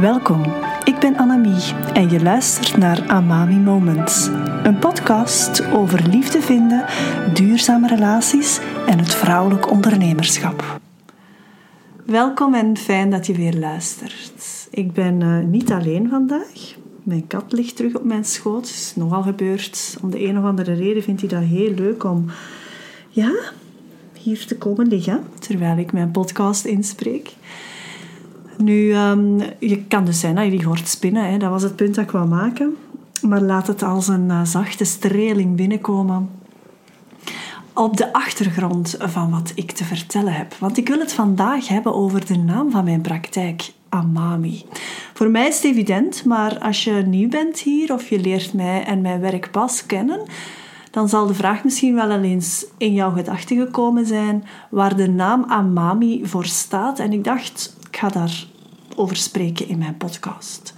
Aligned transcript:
Welkom, 0.00 0.42
ik 0.84 0.98
ben 0.98 1.16
Annemie 1.16 1.74
en 1.92 2.10
je 2.10 2.22
luistert 2.22 2.76
naar 2.76 3.08
Amami 3.08 3.56
Moments. 3.56 4.26
Een 4.62 4.78
podcast 4.78 5.66
over 5.72 6.08
liefde 6.08 6.40
vinden, 6.40 6.84
duurzame 7.34 7.88
relaties 7.88 8.60
en 8.86 8.98
het 8.98 9.14
vrouwelijk 9.14 9.70
ondernemerschap. 9.70 10.80
Welkom 12.04 12.54
en 12.54 12.76
fijn 12.76 13.10
dat 13.10 13.26
je 13.26 13.32
weer 13.32 13.54
luistert. 13.54 14.68
Ik 14.70 14.92
ben 14.92 15.20
uh, 15.20 15.44
niet 15.44 15.72
alleen 15.72 16.08
vandaag. 16.08 16.74
Mijn 17.02 17.26
kat 17.26 17.52
ligt 17.52 17.76
terug 17.76 17.94
op 17.94 18.04
mijn 18.04 18.24
schoot. 18.24 18.64
Is 18.64 18.92
nogal 18.96 19.22
gebeurd. 19.22 19.96
Om 20.02 20.10
de 20.10 20.24
een 20.24 20.38
of 20.38 20.44
andere 20.44 20.72
reden 20.72 21.02
vindt 21.02 21.20
hij 21.20 21.30
dat 21.30 21.42
heel 21.42 21.74
leuk 21.74 22.04
om 22.04 22.24
ja, 23.08 23.32
hier 24.12 24.46
te 24.46 24.56
komen 24.56 24.86
liggen 24.86 25.22
terwijl 25.38 25.78
ik 25.78 25.92
mijn 25.92 26.10
podcast 26.10 26.64
inspreek. 26.64 27.32
Nu, 28.64 28.94
um, 28.96 29.42
je 29.58 29.84
kan 29.84 30.04
dus 30.04 30.20
zijn 30.20 30.34
dat 30.34 30.44
je 30.44 30.50
die 30.50 30.66
hoort 30.66 30.88
spinnen. 30.88 31.30
Hè. 31.30 31.38
Dat 31.38 31.50
was 31.50 31.62
het 31.62 31.76
punt 31.76 31.94
dat 31.94 32.04
ik 32.04 32.10
wou 32.10 32.28
maken. 32.28 32.76
Maar 33.22 33.40
laat 33.40 33.66
het 33.66 33.82
als 33.82 34.08
een 34.08 34.28
uh, 34.28 34.44
zachte 34.44 34.84
streling 34.84 35.56
binnenkomen 35.56 36.30
op 37.74 37.96
de 37.96 38.12
achtergrond 38.12 38.96
van 38.98 39.30
wat 39.30 39.52
ik 39.54 39.72
te 39.72 39.84
vertellen 39.84 40.32
heb. 40.32 40.54
Want 40.54 40.76
ik 40.76 40.88
wil 40.88 40.98
het 40.98 41.12
vandaag 41.12 41.68
hebben 41.68 41.94
over 41.94 42.26
de 42.26 42.36
naam 42.38 42.70
van 42.70 42.84
mijn 42.84 43.00
praktijk, 43.00 43.72
Amami. 43.88 44.64
Voor 45.14 45.30
mij 45.30 45.48
is 45.48 45.56
het 45.56 45.64
evident, 45.64 46.24
maar 46.24 46.58
als 46.58 46.84
je 46.84 46.92
nieuw 46.92 47.28
bent 47.28 47.58
hier 47.58 47.92
of 47.92 48.08
je 48.08 48.20
leert 48.20 48.52
mij 48.52 48.84
en 48.84 49.00
mijn 49.00 49.20
werk 49.20 49.50
pas 49.50 49.86
kennen, 49.86 50.20
dan 50.90 51.08
zal 51.08 51.26
de 51.26 51.34
vraag 51.34 51.64
misschien 51.64 51.94
wel 51.94 52.10
eens 52.10 52.66
in 52.76 52.92
jouw 52.92 53.10
gedachten 53.10 53.56
gekomen 53.56 54.06
zijn 54.06 54.44
waar 54.70 54.96
de 54.96 55.08
naam 55.08 55.44
Amami 55.48 56.26
voor 56.26 56.44
staat. 56.44 56.98
En 56.98 57.12
ik 57.12 57.24
dacht, 57.24 57.76
ik 57.90 57.96
ga 57.96 58.08
daarover 58.94 59.16
spreken 59.16 59.68
in 59.68 59.78
mijn 59.78 59.96
podcast. 59.96 60.74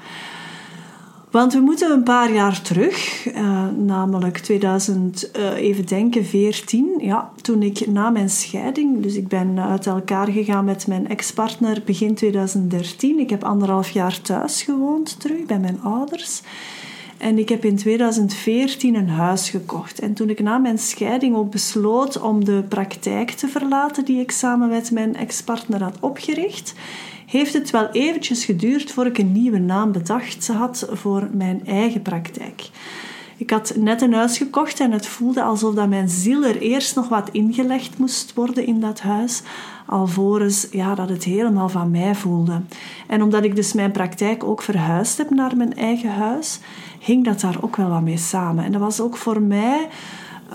Want 1.31 1.53
we 1.53 1.61
moeten 1.61 1.91
een 1.91 2.03
paar 2.03 2.33
jaar 2.33 2.63
terug, 2.63 3.27
uh, 3.27 3.67
namelijk 3.77 4.39
2000, 4.39 5.31
uh, 5.37 5.47
eh, 5.47 5.63
even 5.63 5.87
denken, 5.87 6.25
14, 6.25 6.95
ja, 6.99 7.31
toen 7.43 7.63
ik 7.63 7.87
na 7.87 8.11
mijn 8.11 8.31
scheiding, 8.31 9.03
dus 9.03 9.15
ik 9.15 9.29
ben 9.29 9.61
uit 9.61 9.87
elkaar 9.87 10.29
gegaan 10.29 10.65
met 10.65 10.87
mijn 10.87 11.09
ex-partner 11.09 11.83
begin 11.85 12.15
2013. 12.15 13.19
Ik 13.19 13.31
heb 13.31 13.45
anderhalf 13.45 13.91
jaar 13.91 14.21
thuis 14.21 14.63
gewoond 14.63 15.21
terug 15.21 15.45
bij 15.47 15.59
mijn 15.59 15.81
ouders. 15.83 16.43
En 17.19 17.39
ik 17.39 17.49
heb 17.49 17.65
in 17.65 17.77
2014 17.77 18.95
een 18.95 19.09
huis 19.09 19.51
gekocht. 19.51 19.99
En 19.99 20.15
toen 20.15 20.31
ik 20.31 20.41
na 20.41 20.59
mijn 20.59 20.79
scheiding 20.79 21.37
ook 21.37 21.51
besloot 21.51 22.21
om 22.21 22.45
de 22.45 22.65
praktijk 22.69 23.31
te 23.31 23.49
verlaten 23.49 24.05
die 24.05 24.21
ik 24.21 24.31
samen 24.31 24.69
met 24.69 24.91
mijn 24.91 25.17
ex-partner 25.17 25.83
had 25.83 25.97
opgericht, 26.01 26.75
heeft 27.27 27.53
het 27.53 27.71
wel 27.71 27.89
eventjes 27.91 28.45
geduurd 28.45 28.93
voor 28.93 29.07
ik 29.07 29.19
een 29.19 29.33
nieuwe 29.33 29.59
naam 29.59 29.93
bedacht 29.93 30.49
had 30.49 30.89
voor 30.93 31.29
mijn 31.33 31.67
eigen 31.67 32.03
praktijk. 32.03 32.71
Ik 33.39 33.51
had 33.51 33.75
net 33.79 34.03
een 34.03 34.13
huis 34.13 34.39
gekocht 34.39 34.81
en 34.81 34.93
het 34.93 35.07
voelde 35.07 35.43
alsof 35.43 35.75
dat 35.75 35.89
mijn 35.89 36.09
ziel 36.09 36.45
er 36.45 36.61
eerst 36.61 36.95
nog 36.95 37.09
wat 37.09 37.29
ingelegd 37.33 37.99
moest 37.99 38.35
worden 38.35 38.67
in 38.67 38.81
dat 38.81 39.01
huis, 39.01 39.43
alvorens 39.87 40.67
ja, 40.71 40.95
dat 40.95 41.09
het 41.09 41.25
helemaal 41.25 41.69
van 41.69 41.91
mij 41.91 42.15
voelde. 42.15 42.61
En 43.07 43.23
omdat 43.23 43.45
ik 43.45 43.57
dus 43.57 43.73
mijn 43.73 43.91
praktijk 43.91 44.45
ook 44.45 44.63
verhuisd 44.63 45.19
heb 45.19 45.31
naar 45.31 45.57
mijn 45.57 45.77
eigen 45.77 46.11
huis, 46.11 46.61
hing 46.99 47.25
dat 47.25 47.41
daar 47.41 47.57
ook 47.61 47.77
wel 47.77 47.89
wat 47.89 48.03
mee 48.03 48.17
samen. 48.17 48.65
En 48.65 48.73
dat 48.73 48.81
was 48.81 49.01
ook 49.01 49.17
voor 49.17 49.43
mij 49.43 49.89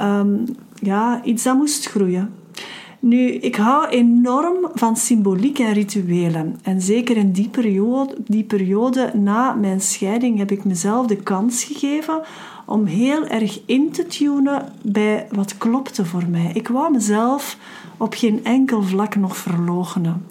um, 0.02 0.46
ja, 0.74 1.24
iets 1.24 1.44
dat 1.44 1.58
moest 1.58 1.86
groeien. 1.86 2.34
Nu, 3.04 3.32
ik 3.32 3.56
hou 3.56 3.88
enorm 3.88 4.70
van 4.74 4.96
symboliek 4.96 5.60
en 5.60 5.74
rituelen. 5.74 6.60
En 6.64 6.82
zeker 6.82 7.18
in 7.18 7.32
die 7.32 7.50
periode, 7.50 8.16
die 8.28 8.44
periode 8.44 9.12
na 9.14 9.54
mijn 9.54 9.82
scheiding 9.82 10.38
heb 10.38 10.52
ik 10.52 10.64
mezelf 10.64 11.08
de 11.08 11.16
kans 11.16 11.64
gegeven 11.64 12.22
om 12.66 12.86
heel 12.86 13.28
erg 13.28 13.62
in 13.66 13.92
te 13.92 14.06
tunen 14.06 14.74
bij 14.82 15.28
wat 15.32 15.58
klopte 15.58 16.06
voor 16.06 16.24
mij. 16.30 16.52
Ik 16.54 16.68
wou 16.68 16.92
mezelf 16.92 17.58
op 17.98 18.14
geen 18.14 18.44
enkel 18.44 18.84
vlak 18.84 19.16
nog 19.16 19.38
verloochenen. 19.38 20.26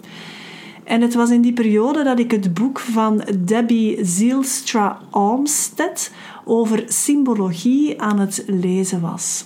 En 0.84 1.00
het 1.00 1.15
was 1.15 1.31
in 1.31 1.41
die 1.41 1.53
periode 1.53 2.05
dat 2.05 2.19
ik 2.19 2.31
het 2.31 2.55
boek 2.55 2.78
van 2.78 3.22
Debbie 3.39 4.05
Zielstra 4.05 4.99
Olmsted 5.11 6.12
over 6.45 6.84
symbologie 6.87 8.03
aan 8.03 8.19
het 8.19 8.45
lezen 8.47 9.00
was. 9.00 9.45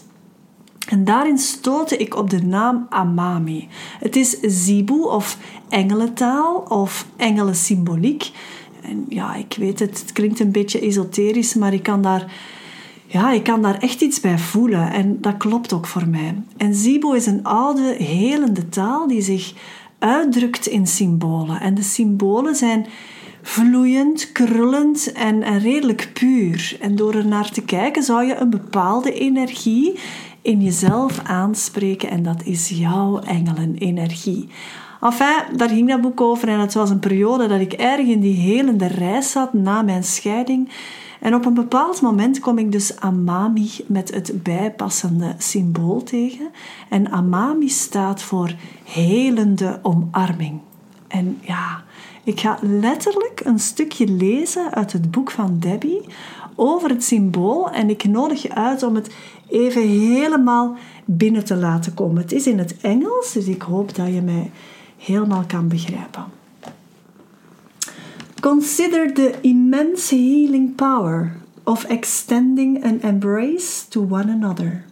En 0.95 1.05
daarin 1.05 1.39
stootte 1.39 1.97
ik 1.97 2.17
op 2.17 2.31
de 2.31 2.43
naam 2.43 2.87
Amami. 2.89 3.69
Het 3.99 4.17
is 4.17 4.41
Zibu 4.41 5.01
of 5.03 5.39
engelentaal 5.69 6.57
of 6.69 7.07
engelensymboliek. 7.17 8.31
En 8.83 9.07
ja, 9.09 9.35
ik 9.35 9.55
weet 9.59 9.79
het, 9.79 10.01
het 10.01 10.13
klinkt 10.13 10.41
een 10.41 10.53
beetje 10.53 10.81
esoterisch, 10.81 11.55
maar 11.55 11.73
ik 11.73 11.83
kan 11.83 12.03
daar, 12.03 12.33
ja, 13.07 13.33
ik 13.33 13.43
kan 13.43 13.63
daar 13.63 13.79
echt 13.79 14.01
iets 14.01 14.21
bij 14.21 14.39
voelen. 14.39 14.93
En 14.93 15.21
dat 15.21 15.37
klopt 15.37 15.73
ook 15.73 15.87
voor 15.87 16.09
mij. 16.09 16.35
En 16.57 16.75
Zibu 16.75 17.17
is 17.17 17.27
een 17.27 17.45
oude, 17.45 17.95
helende 17.99 18.69
taal 18.69 19.07
die 19.07 19.23
zich 19.23 19.53
uitdrukt 19.99 20.67
in 20.67 20.87
symbolen. 20.87 21.61
En 21.61 21.75
de 21.75 21.83
symbolen 21.83 22.57
zijn 22.57 22.87
vloeiend, 23.43 24.33
krullend 24.33 25.13
en, 25.13 25.43
en 25.43 25.59
redelijk 25.59 26.11
puur. 26.13 26.77
En 26.81 26.97
door 26.97 27.15
er 27.15 27.27
naar 27.27 27.51
te 27.51 27.63
kijken 27.63 28.03
zou 28.03 28.25
je 28.25 28.37
een 28.37 28.51
bepaalde 28.51 29.13
energie 29.13 29.99
in 30.45 30.63
jezelf 30.63 31.21
aanspreken 31.23 32.11
en 32.11 32.23
dat 32.23 32.43
is 32.43 32.69
jouw 32.69 33.19
engelenenergie. 33.19 34.49
Enfin, 35.01 35.57
daar 35.57 35.69
ging 35.69 35.89
dat 35.89 36.01
boek 36.01 36.21
over 36.21 36.49
en 36.49 36.59
het 36.59 36.75
was 36.75 36.91
een 36.91 36.99
periode 36.99 37.47
dat 37.47 37.61
ik 37.61 37.73
erg 37.73 38.07
in 38.07 38.21
die 38.21 38.37
helende 38.37 38.87
reis 38.87 39.31
zat 39.31 39.53
na 39.53 39.83
mijn 39.83 40.05
scheiding. 40.05 40.69
En 41.21 41.35
op 41.35 41.47
een 41.47 41.55
bepaald 41.55 42.01
moment 42.01 42.41
kom 42.41 42.59
ik 42.59 42.73
dus 42.73 43.01
Amami 43.01 43.71
met 43.87 44.15
het 44.15 44.43
bijpassende 44.43 45.35
symbool 45.39 46.03
tegen. 46.03 46.51
En 46.89 47.11
Amami 47.11 47.69
staat 47.69 48.23
voor 48.23 48.55
helende 48.85 49.79
omarming. 49.83 50.61
En 51.09 51.39
ja, 51.41 51.84
ik 52.25 52.41
ga 52.41 52.59
letterlijk 52.61 53.41
een 53.45 53.59
stukje 53.59 54.07
lezen 54.07 54.75
uit 54.75 54.93
het 54.93 55.11
boek 55.11 55.31
van 55.31 55.57
Debbie 55.59 56.01
over 56.55 56.89
het 56.89 57.05
symbool 57.05 57.71
en 57.71 57.91
ik 57.91 58.05
nodig 58.05 58.43
je 58.43 58.55
uit 58.55 58.83
om 58.83 58.95
het 58.95 59.15
even 59.49 59.89
helemaal 59.89 60.77
binnen 61.05 61.45
te 61.45 61.57
laten 61.57 61.95
komen. 61.95 62.23
Het 62.23 62.33
is 62.33 62.47
in 62.47 62.59
het 62.59 62.77
Engels, 62.81 63.33
dus 63.33 63.47
ik 63.47 63.63
hoop 63.63 63.95
dat 63.95 64.07
je 64.07 64.23
mij 64.23 64.51
helemaal 64.99 65.45
kan 65.47 65.69
begrijpen. 65.69 66.25
Consider 68.41 69.15
the 69.15 69.35
immense 69.41 70.15
healing 70.15 70.75
power 70.75 71.37
of 71.63 71.85
extending 71.85 72.85
an 72.85 73.01
embrace 73.01 73.89
to 73.89 74.07
one 74.11 74.33
another, 74.33 74.85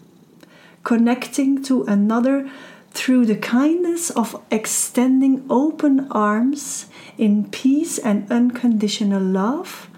connecting 0.82 1.64
to 1.64 1.84
another 1.86 2.44
through 2.92 3.26
the 3.26 3.36
kindness 3.36 4.10
of 4.10 4.40
extending 4.50 5.44
open 5.48 6.08
arms 6.10 6.86
in 7.16 7.48
peace 7.50 7.98
and 7.98 8.30
unconditional 8.30 9.22
love 9.22 9.88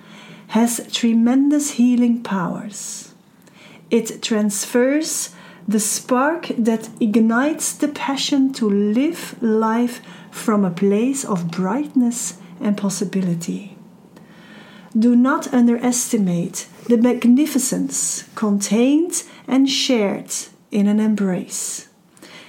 has 0.49 0.87
tremendous 0.93 1.73
healing 1.73 2.23
powers. 2.23 3.13
It 3.91 4.23
transfers 4.23 5.35
the 5.67 5.81
spark 5.81 6.49
that 6.57 6.89
ignites 7.01 7.73
the 7.73 7.89
passion 7.89 8.53
to 8.53 8.69
live 8.69 9.43
life 9.43 10.01
from 10.31 10.65
a 10.65 10.71
place 10.71 11.25
of 11.25 11.51
brightness 11.51 12.39
and 12.61 12.77
possibility. 12.77 13.77
Do 14.97 15.17
not 15.17 15.53
underestimate 15.53 16.69
the 16.89 16.99
magnificence 16.99 18.25
contained 18.35 19.25
and 19.49 19.69
shared 19.69 20.33
in 20.71 20.87
an 20.87 21.01
embrace. 21.01 21.89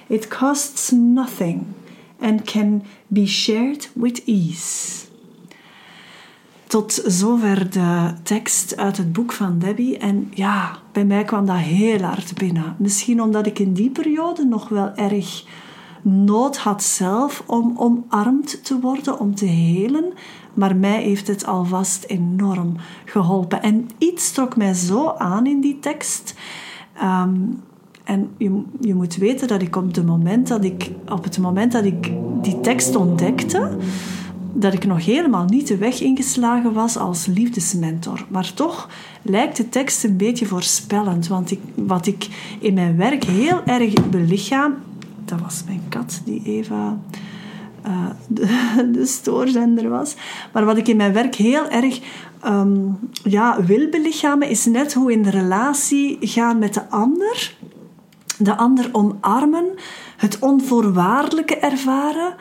It 0.08 0.28
costs 0.28 0.92
nothing 0.92 1.66
and 2.20 2.42
can 2.42 2.84
be 3.08 3.26
shared 3.26 3.90
with 3.94 4.24
ease. 4.26 5.06
Tot 6.68 7.02
zover 7.06 7.70
de 7.70 8.14
tekst 8.24 8.78
uit 8.78 8.98
het 8.98 9.14
boek 9.14 9.32
van 9.32 9.60
Debbie. 9.60 9.98
En 9.98 10.32
ja, 10.34 10.78
bij 10.92 11.06
mij 11.06 11.24
kwam 11.24 11.46
dat 11.46 11.58
heel 11.58 12.02
hard 12.02 12.34
binnen. 12.38 12.76
Misschien 12.80 13.22
omdat 13.22 13.46
ik 13.46 13.60
in 13.60 13.74
die 13.74 13.90
periode 13.90 14.46
nog 14.46 14.70
wel 14.70 14.96
erg 14.96 15.44
nood 16.02 16.58
had 16.58 16.84
zelf 16.84 17.44
om 17.46 17.74
omarmd 17.78 18.66
te 18.66 18.80
worden, 18.80 19.20
om 19.20 19.36
te 19.36 19.46
helen. 19.46 20.14
Maar 20.54 20.76
mij 20.76 21.02
heeft 21.02 21.28
het 21.28 21.46
alvast 21.46 22.04
enorm 22.04 22.76
geholpen. 23.06 23.62
En 23.62 23.90
iets 23.98 24.32
trok 24.32 24.56
mij 24.56 24.74
zo 24.74 25.10
aan 25.10 25.46
in 25.46 25.62
die 25.62 25.80
tekst. 25.80 26.36
Ehm, 26.94 27.36
en 28.06 28.30
je, 28.38 28.64
je 28.80 28.96
moet 28.96 29.16
weten 29.16 29.48
dat 29.48 29.62
ik 29.62 29.76
op, 29.76 30.04
moment 30.06 30.48
dat 30.48 30.64
ik 30.64 30.92
op 31.12 31.24
het 31.24 31.38
moment 31.38 31.72
dat 31.72 31.86
ik 31.86 32.12
die 32.42 32.60
tekst 32.60 32.96
ontdekte 32.96 33.78
dat 34.58 34.74
ik 34.74 34.86
nog 34.86 35.06
helemaal 35.06 35.46
niet 35.46 35.68
de 35.68 35.78
weg 35.78 36.02
ingeslagen 36.02 36.74
was 36.74 36.98
als 36.98 37.26
liefdesmentor. 37.26 38.26
Maar 38.30 38.54
toch 38.54 38.90
lijkt 39.22 39.58
de 39.58 39.70
tekst 39.70 40.04
een 40.04 40.18
beetje 40.18 40.46
voorspellend, 40.46 41.28
want 41.28 41.52
ik, 41.52 41.60
wat 41.76 42.08
ik 42.08 42.28
in 42.60 42.74
mijn 42.74 42.98
werk 42.98 43.24
heel 43.24 43.64
erg 43.66 44.10
belichaam, 44.10 44.74
dat 45.26 45.40
was 45.42 45.64
mijn 45.66 45.82
kat 45.90 46.22
die 46.26 46.42
Eva 46.46 46.98
de, 48.28 48.90
de, 48.92 49.06
stoorzender 49.06 49.90
was. 49.90 50.16
Maar 50.54 50.66
wat 50.66 50.78
ik 50.78 50.88
in 50.88 50.98
mijn 50.98 51.14
werk 51.14 51.36
heel 51.36 51.70
erg 51.70 52.00
ehm, 52.42 52.78
ja, 53.24 53.64
wil 53.64 53.90
belichamen, 53.90 54.50
is 54.50 54.66
net 54.66 54.94
hoe 54.94 55.12
in 55.12 55.24
de 55.24 55.30
relatie 55.30 56.18
gaan 56.20 56.60
met 56.60 56.74
de 56.74 56.90
ander. 56.90 57.56
De 58.38 58.56
ander 58.58 58.90
omarmen, 58.92 59.66
het 60.18 60.40
onvoorwaardelijke 60.40 61.58
ervaren 61.58 62.36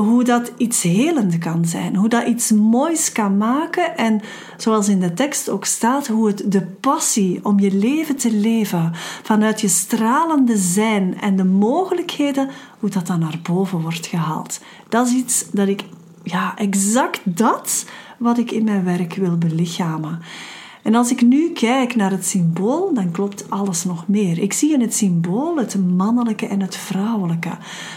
hoe 0.00 0.24
dat 0.24 0.52
iets 0.56 0.82
helend 0.82 1.38
kan 1.38 1.64
zijn, 1.64 1.96
hoe 1.96 2.08
dat 2.08 2.26
iets 2.26 2.50
moois 2.50 3.12
kan 3.12 3.36
maken 3.36 3.96
en 3.96 4.20
zoals 4.56 4.88
in 4.88 5.00
de 5.00 5.14
tekst 5.14 5.48
ook 5.48 5.64
staat, 5.64 6.06
hoe 6.06 6.26
het 6.26 6.42
de 6.46 6.62
passie 6.62 7.44
om 7.44 7.60
je 7.60 7.74
leven 7.74 8.16
te 8.16 8.32
leven 8.32 8.92
vanuit 9.22 9.60
je 9.60 9.68
stralende 9.68 10.56
zijn 10.56 11.20
en 11.20 11.36
de 11.36 11.44
mogelijkheden, 11.44 12.48
hoe 12.78 12.90
dat 12.90 13.06
dan 13.06 13.18
naar 13.18 13.38
boven 13.42 13.80
wordt 13.80 14.06
gehaald. 14.06 14.60
Dat 14.88 15.06
is 15.06 15.12
iets 15.12 15.50
dat 15.50 15.68
ik, 15.68 15.84
ja, 16.22 16.56
exact 16.56 17.20
dat 17.24 17.86
wat 18.18 18.38
ik 18.38 18.50
in 18.50 18.64
mijn 18.64 18.84
werk 18.84 19.14
wil 19.14 19.38
belichamen. 19.38 20.20
En 20.88 20.94
als 20.94 21.10
ik 21.10 21.22
nu 21.22 21.50
kijk 21.52 21.96
naar 21.96 22.10
het 22.10 22.26
symbool, 22.26 22.94
dan 22.94 23.10
klopt 23.10 23.50
alles 23.50 23.84
nog 23.84 24.06
meer. 24.06 24.38
Ik 24.38 24.52
zie 24.52 24.72
in 24.72 24.80
het 24.80 24.94
symbool 24.94 25.56
het 25.56 25.76
mannelijke 25.96 26.46
en 26.46 26.60
het 26.60 26.76
vrouwelijke. 26.76 27.50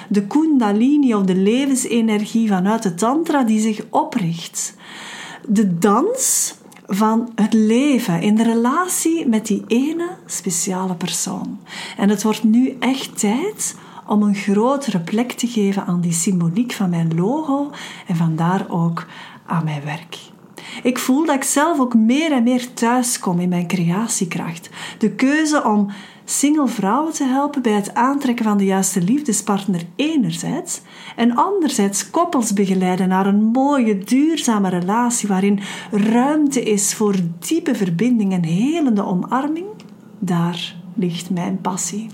De 0.09 0.27
kundalini 0.27 1.13
of 1.13 1.23
de 1.23 1.35
levensenergie 1.35 2.47
vanuit 2.47 2.83
de 2.83 2.93
tantra 2.93 3.43
die 3.43 3.59
zich 3.59 3.85
opricht. 3.89 4.75
De 5.47 5.77
dans 5.77 6.53
van 6.85 7.31
het 7.35 7.53
leven 7.53 8.21
in 8.21 8.35
de 8.35 8.43
relatie 8.43 9.27
met 9.27 9.45
die 9.45 9.63
ene 9.67 10.09
speciale 10.25 10.95
persoon. 10.95 11.59
En 11.97 12.09
het 12.09 12.23
wordt 12.23 12.43
nu 12.43 12.75
echt 12.79 13.19
tijd 13.19 13.75
om 14.07 14.23
een 14.23 14.35
grotere 14.35 14.99
plek 14.99 15.31
te 15.31 15.47
geven 15.47 15.85
aan 15.85 16.01
die 16.01 16.13
symboliek 16.13 16.71
van 16.71 16.89
mijn 16.89 17.15
logo 17.15 17.71
en 18.07 18.15
vandaar 18.15 18.65
ook 18.69 19.05
aan 19.45 19.63
mijn 19.63 19.83
werk. 19.83 20.30
Ik 20.83 20.99
voel 20.99 21.25
dat 21.25 21.35
ik 21.35 21.43
zelf 21.43 21.79
ook 21.79 21.95
meer 21.95 22.31
en 22.31 22.43
meer 22.43 22.73
thuis 22.73 23.19
kom 23.19 23.39
in 23.39 23.49
mijn 23.49 23.67
creatiekracht. 23.67 24.69
De 24.97 25.11
keuze 25.11 25.63
om 25.63 25.87
single 26.25 26.67
vrouwen 26.67 27.13
te 27.13 27.23
helpen 27.23 27.61
bij 27.61 27.71
het 27.71 27.93
aantrekken 27.93 28.45
van 28.45 28.57
de 28.57 28.65
juiste 28.65 29.01
liefdespartner 29.01 29.81
enerzijds 29.95 30.81
en 31.15 31.35
anderzijds 31.35 32.09
koppels 32.09 32.53
begeleiden 32.53 33.07
naar 33.07 33.25
een 33.25 33.43
mooie, 33.43 33.97
duurzame 33.97 34.69
relatie 34.69 35.27
waarin 35.27 35.59
ruimte 35.91 36.63
is 36.63 36.93
voor 36.93 37.15
diepe 37.39 37.75
verbinding 37.75 38.33
en 38.33 38.43
helende 38.43 39.05
omarming, 39.05 39.67
daar 40.19 40.80
ligt 41.01 41.29
mijn 41.29 41.61
passie. 41.61 42.09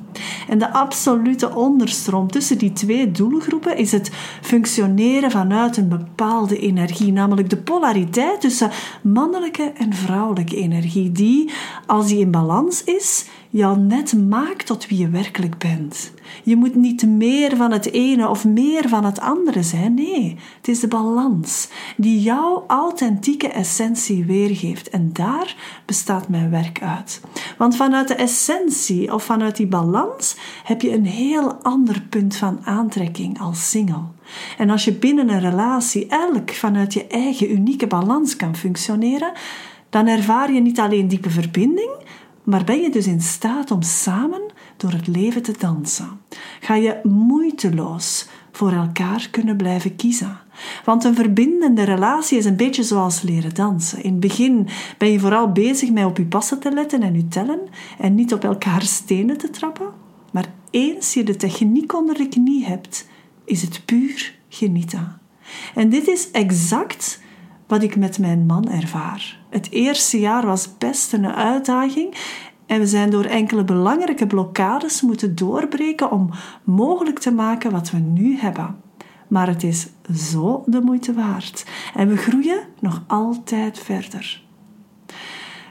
En 0.48 0.57
de 0.57 0.74
absolute 0.74 1.56
onderstroom 1.56 2.31
tussen 2.31 2.57
die 2.57 2.74
twee 2.74 3.12
doelgroepen 3.12 3.78
is 3.78 3.92
het 3.92 4.12
functioneren 4.42 5.31
vanuit 5.31 5.78
een 5.78 5.89
bepaalde 5.89 6.60
energie, 6.60 7.12
namelijk 7.12 7.50
de 7.50 7.57
polariteit 7.57 8.42
tussen 8.42 8.72
mannelijke 9.01 9.72
en 9.78 9.94
vrouwelijke 9.94 10.56
energie, 10.56 11.12
die, 11.12 11.51
als 11.86 12.07
die 12.07 12.19
in 12.19 12.31
balans 12.31 12.84
is, 12.84 13.25
jou 13.49 13.79
net 13.79 14.27
maakt 14.27 14.65
tot 14.65 14.88
wie 14.88 14.97
je 14.97 15.09
werkelijk 15.09 15.57
bent. 15.57 16.13
Je 16.44 16.55
moet 16.55 16.75
niet 16.75 17.07
meer 17.07 17.55
van 17.55 17.71
het 17.71 17.91
ene 17.91 18.29
of 18.29 18.45
meer 18.45 18.89
van 18.89 19.05
het 19.05 19.19
andere 19.19 19.63
zijn. 19.63 19.94
Nee, 19.94 20.38
het 20.57 20.67
is 20.67 20.79
de 20.79 20.88
balans 20.88 21.69
die 21.97 22.21
jouw 22.21 22.63
authentieke 22.67 23.47
essentie 23.47 24.25
weergeeft. 24.25 24.89
En 24.89 25.09
daar 25.13 25.55
bestaat 25.85 26.29
mijn 26.29 26.49
werk 26.49 26.81
uit. 26.81 27.21
Want 27.57 27.75
vanuit 27.75 28.07
de 28.07 28.15
essentie 28.15 29.13
of 29.13 29.23
vanuit 29.23 29.55
die 29.55 29.67
balans 29.67 30.35
heb 30.63 30.81
je 30.81 30.93
een 30.93 31.05
heel 31.05 31.53
ander 31.53 32.01
punt 32.09 32.35
van 32.35 32.59
aantrekking 32.63 33.39
als 33.39 33.69
single. 33.69 34.03
En 34.57 34.69
als 34.69 34.85
je 34.85 34.93
binnen 34.93 35.29
een 35.29 35.39
relatie 35.39 36.07
elk 36.07 36.51
vanuit 36.51 36.93
je 36.93 37.07
eigen 37.07 37.51
unieke 37.51 37.88
balans 37.88 38.35
kan 38.35 38.55
functioneren, 38.55 39.31
dan 39.89 40.07
ervaar 40.07 40.51
je 40.51 40.61
niet 40.61 40.79
alleen 40.79 41.07
diepe 41.07 41.29
verbinding, 41.29 41.91
maar 42.47 42.63
ben 42.63 42.81
je 42.81 42.89
dus 42.89 43.07
in 43.07 43.21
staat 43.21 43.71
om 43.71 43.81
samen 43.81 44.41
door 44.77 44.91
het 44.91 45.07
leven 45.07 45.41
te 45.41 45.53
dansen? 45.57 46.19
Ga 46.59 46.75
je 46.75 46.99
moeiteloos 47.03 48.27
voor 48.51 48.71
elkaar 48.71 49.27
kunnen 49.31 49.57
blijven 49.57 49.95
kiezen? 49.95 50.38
Want 50.85 51.03
een 51.03 51.15
verbindende 51.15 51.83
relatie 51.83 52.38
is 52.38 52.45
een 52.45 52.55
beetje 52.55 52.83
zoals 52.83 53.21
leren 53.21 53.53
dansen. 53.53 54.03
In 54.03 54.11
het 54.11 54.19
begin 54.19 54.67
ben 54.97 55.11
je 55.11 55.19
vooral 55.19 55.51
bezig 55.51 55.91
met 55.91 56.05
op 56.05 56.17
je 56.17 56.25
passen 56.25 56.59
te 56.59 56.71
letten 56.71 57.01
en 57.01 57.15
je 57.15 57.27
tellen 57.27 57.59
en 57.99 58.15
niet 58.15 58.33
op 58.33 58.44
elkaar 58.44 58.81
stenen 58.81 59.38
te 59.38 59.50
trappen. 59.50 59.89
Maar 60.31 60.53
eens 60.69 61.13
je 61.13 61.23
de 61.23 61.35
techniek 61.35 61.95
onder 61.95 62.15
de 62.15 62.29
knie 62.29 62.65
hebt, 62.65 63.07
is 63.45 63.61
het 63.61 63.81
puur 63.85 64.35
genieten. 64.50 65.19
En 65.75 65.89
dit 65.89 66.07
is 66.07 66.31
exact 66.31 67.19
wat 67.67 67.83
ik 67.83 67.95
met 67.95 68.19
mijn 68.19 68.45
man 68.45 68.69
ervaar. 68.69 69.39
Het 69.49 69.71
eerste 69.71 70.19
jaar 70.19 70.45
was 70.45 70.77
best 70.77 71.13
een 71.13 71.27
uitdaging 71.27 72.15
en 72.65 72.79
we 72.79 72.87
zijn 72.87 73.09
door 73.09 73.25
enkele 73.25 73.63
belangrijke 73.63 74.27
blokkades 74.27 75.01
moeten 75.01 75.35
doorbreken 75.35 76.11
om 76.11 76.29
mogelijk 76.63 77.19
te 77.19 77.31
maken 77.31 77.71
wat 77.71 77.91
we 77.91 77.97
nu 77.97 78.37
hebben. 78.37 78.75
Maar 79.27 79.47
het 79.47 79.63
is 79.63 79.87
zo 80.15 80.63
de 80.65 80.81
moeite 80.81 81.13
waard 81.13 81.65
en 81.95 82.07
we 82.07 82.17
groeien 82.17 82.59
nog 82.79 83.03
altijd 83.07 83.79
verder. 83.79 84.45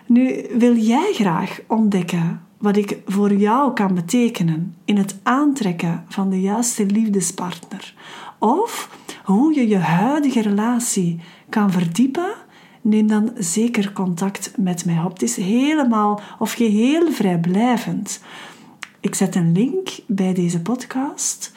Nu 0.07 0.47
wil 0.59 0.77
jij 0.77 1.13
graag 1.13 1.61
ontdekken 1.67 2.41
wat 2.59 2.77
ik 2.77 2.99
voor 3.07 3.35
jou 3.35 3.73
kan 3.73 3.95
betekenen 3.95 4.77
in 4.85 4.97
het 4.97 5.19
aantrekken 5.23 6.05
van 6.09 6.31
de 6.31 6.41
juiste 6.41 6.87
liefdespartner. 6.87 7.95
Of 8.39 8.91
hoe 9.27 9.55
je 9.55 9.69
je 9.69 9.79
huidige 9.79 10.43
relatie 10.43 11.21
kan 11.49 11.71
verdiepen, 11.71 12.35
neem 12.81 13.07
dan 13.07 13.31
zeker 13.39 13.93
contact 13.93 14.53
met 14.57 14.85
mij 14.85 14.99
op. 14.99 15.13
Het 15.13 15.23
is 15.23 15.37
helemaal 15.37 16.21
of 16.39 16.53
geheel 16.53 17.13
vrijblijvend. 17.13 18.23
Ik 19.01 19.15
zet 19.15 19.35
een 19.35 19.53
link 19.53 19.89
bij 20.07 20.35
deze 20.35 20.63
podcast 20.63 21.53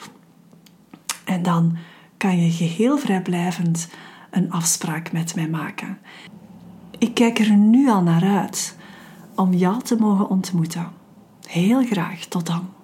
en 1.24 1.42
dan 1.42 1.76
kan 2.16 2.44
je 2.44 2.50
geheel 2.50 2.98
vrijblijvend 2.98 3.88
een 4.30 4.50
afspraak 4.52 5.12
met 5.12 5.34
mij 5.34 5.48
maken. 5.48 5.98
Ik 6.98 7.14
kijk 7.14 7.38
er 7.38 7.50
nu 7.50 7.88
al 7.88 8.02
naar 8.02 8.24
uit 8.24 8.76
om 9.34 9.54
jou 9.54 9.82
te 9.82 9.96
mogen 9.96 10.28
ontmoeten. 10.28 10.88
Heel 11.46 11.84
graag, 11.84 12.24
tot 12.24 12.46
dan. 12.46 12.79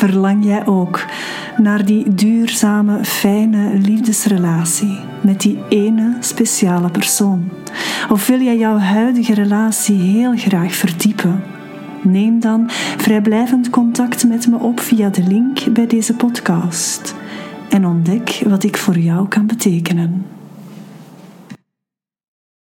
Verlang 0.00 0.44
jij 0.44 0.66
ook 0.66 1.04
naar 1.56 1.84
die 1.84 2.14
duurzame, 2.14 3.04
fijne 3.04 3.78
liefdesrelatie 3.78 4.98
met 5.22 5.40
die 5.40 5.58
ene 5.68 6.16
speciale 6.20 6.90
persoon? 6.90 7.50
Of 8.10 8.26
wil 8.26 8.40
jij 8.40 8.58
jouw 8.58 8.78
huidige 8.78 9.34
relatie 9.34 10.00
heel 10.00 10.36
graag 10.36 10.74
verdiepen? 10.74 11.42
Neem 12.02 12.40
dan 12.40 12.70
vrijblijvend 12.96 13.70
contact 13.70 14.28
met 14.28 14.46
me 14.46 14.58
op 14.58 14.80
via 14.80 15.08
de 15.08 15.22
link 15.22 15.72
bij 15.72 15.86
deze 15.86 16.14
podcast 16.14 17.14
en 17.68 17.86
ontdek 17.86 18.42
wat 18.46 18.64
ik 18.64 18.76
voor 18.76 18.98
jou 18.98 19.28
kan 19.28 19.46
betekenen. 19.46 20.24